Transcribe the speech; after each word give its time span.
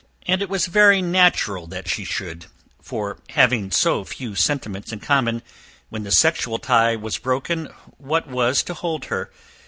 And 0.25 0.41
it 0.41 0.49
was 0.49 0.65
very 0.65 0.99
natural 0.99 1.67
that 1.67 1.87
she 1.87 2.03
should, 2.05 2.47
for 2.81 3.19
having 3.29 3.69
so 3.69 4.03
few 4.03 4.33
sentiments 4.33 4.91
in 4.91 4.99
common, 4.99 5.43
when 5.89 6.01
the 6.01 6.11
sexual 6.11 6.57
tie 6.57 6.95
was 6.95 7.19
broken, 7.19 7.67
what 7.99 8.25
was 8.27 8.63
to 8.63 8.73
hold 8.73 9.05
her? 9.13 9.29